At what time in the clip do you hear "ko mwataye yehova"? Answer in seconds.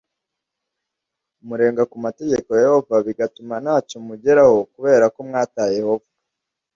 5.13-6.07